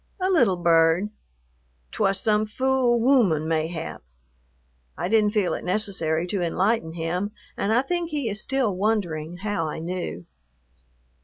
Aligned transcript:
"A 0.19 0.31
little 0.31 0.55
bird." 0.57 1.11
"'T 1.91 2.01
was 2.01 2.19
some 2.19 2.47
fool 2.47 2.99
wooman, 2.99 3.47
mayhap." 3.47 4.01
I 4.97 5.07
didn't 5.07 5.29
feel 5.29 5.53
it 5.53 5.63
necessary 5.63 6.25
to 6.25 6.41
enlighten 6.41 6.93
him, 6.93 7.33
and 7.55 7.71
I 7.71 7.83
think 7.83 8.09
he 8.09 8.27
is 8.27 8.41
still 8.41 8.75
wondering 8.75 9.37
how 9.45 9.67
I 9.67 9.77
knew. 9.77 10.25